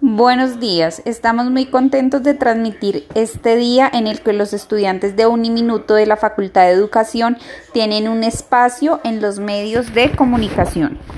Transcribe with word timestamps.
Buenos 0.00 0.60
días, 0.60 1.02
estamos 1.04 1.50
muy 1.50 1.66
contentos 1.66 2.22
de 2.22 2.34
transmitir 2.34 3.06
este 3.14 3.56
día 3.56 3.90
en 3.92 4.06
el 4.06 4.20
que 4.20 4.32
los 4.32 4.52
estudiantes 4.54 5.16
de 5.16 5.26
Uniminuto 5.26 5.94
de 5.94 6.06
la 6.06 6.16
Facultad 6.16 6.62
de 6.62 6.70
Educación 6.70 7.36
tienen 7.72 8.08
un 8.08 8.24
espacio 8.24 9.00
en 9.04 9.20
los 9.20 9.38
medios 9.38 9.92
de 9.92 10.12
comunicación. 10.12 10.98